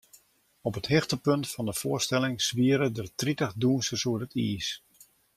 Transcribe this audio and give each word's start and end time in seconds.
Op 0.67 0.75
it 0.79 0.87
hichtepunt 0.93 1.47
fan 1.53 1.65
de 1.65 1.73
foarstelling 1.81 2.35
swiere 2.47 2.87
der 2.95 3.07
tritich 3.19 3.53
dûnsers 3.61 4.03
oer 4.09 4.21
it 4.27 4.33
iis. 4.47 4.67